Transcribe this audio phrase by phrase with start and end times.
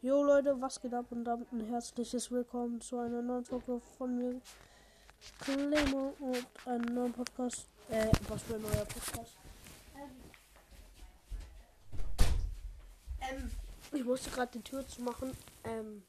[0.00, 4.16] Jo Leute, was geht ab und damit ein herzliches Willkommen zu einer neuen Folge von
[4.16, 4.40] mir,
[5.40, 7.66] Clemo und einem neuen Podcast.
[7.90, 9.32] Äh, was für ein neuer Podcast?
[13.20, 13.50] Ähm,
[13.90, 15.36] ich musste gerade die Tür zu machen.
[15.64, 16.04] Ähm,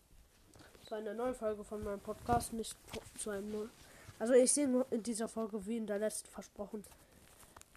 [0.85, 2.75] zu einer neuen Folge von meinem Podcast, nicht
[3.17, 3.71] zu einem neuen.
[4.19, 6.83] Also ich sehe in dieser Folge wie in der letzten versprochen.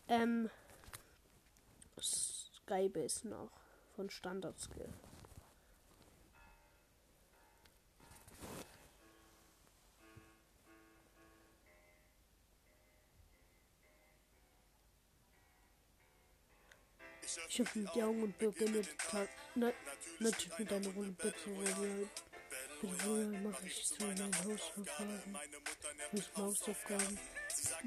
[0.08, 0.50] Ähm,
[1.98, 3.48] Skybase noch
[3.96, 4.90] von Standard Skill.
[17.48, 19.28] Ich öffne die Augen und beginne Tag.
[19.54, 19.72] Na,
[20.18, 22.08] natürlich mit einer Runde Bitte, Royal.
[22.80, 25.38] Bitte, mache ich zu meinen Hausaufgaben.
[26.12, 27.18] Nicht Hausaufgaben.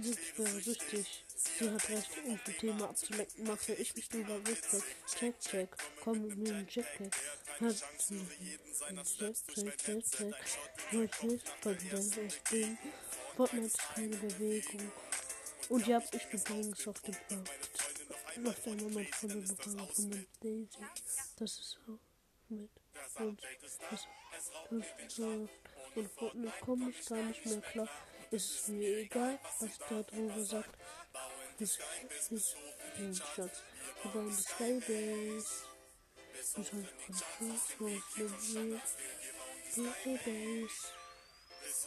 [0.01, 1.25] Ich wäre süchtig.
[1.35, 4.83] Sie hat recht, um das Thema abzulenken, mache ich mich lieber wichtig.
[5.17, 5.69] Check, check.
[6.03, 7.15] Komm mit mir in Jetpack.
[7.59, 7.75] Hat
[9.17, 10.35] Check, check, check, check.
[10.91, 11.77] Wollt nicht, weil
[12.27, 12.77] ich bin.
[13.35, 14.91] Fortnite ist keine Bewegung.
[15.69, 17.74] Und ja, ich bin übrigens auf dem Markt.
[18.37, 20.67] Macht ein Moment von der Lokalen von der Daisy.
[21.37, 21.99] Das ist so
[22.49, 22.69] mit
[23.19, 23.39] uns.
[23.89, 24.07] Das,
[24.69, 25.49] das so.
[25.95, 27.89] Und Fortnite komme ich gar nicht mehr klar.
[28.31, 30.77] Ist mir egal, was der drüber sagt.
[31.59, 31.77] Das
[32.31, 32.55] ist
[32.97, 33.63] ein Schatz.
[34.03, 35.65] Wir bauen das Skybase.
[36.57, 38.81] Ich habe von Fuß, mit mir.
[39.71, 40.69] Skybase.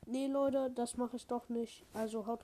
[0.05, 1.85] Nee Leute, das mache ich doch nicht.
[1.93, 2.39] Also haut